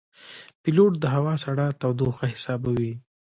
[0.61, 2.93] پیلوټ د هوا سړه تودوخه حسابوي.